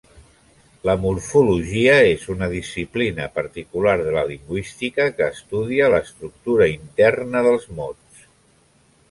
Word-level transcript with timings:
La 0.89 0.93
morfologia 1.01 1.97
és 2.13 2.23
una 2.35 2.47
disciplina 2.53 3.27
particular 3.35 3.93
de 4.01 4.15
la 4.17 4.25
lingüística 4.33 5.07
que 5.21 5.29
estudia 5.37 5.91
l'estructura 5.97 6.71
interna 6.79 7.47
dels 7.51 7.71
mots. 7.83 8.27